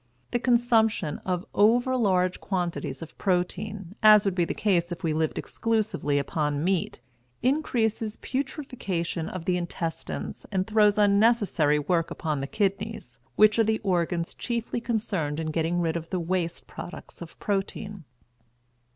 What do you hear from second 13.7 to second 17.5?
organs chiefly concerned in getting rid of the waste products of